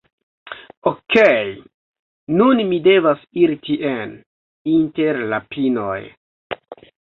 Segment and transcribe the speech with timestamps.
[0.91, 1.51] Okej,
[2.41, 4.19] nun, mi devas iri tien,
[4.75, 6.03] inter la pinoj.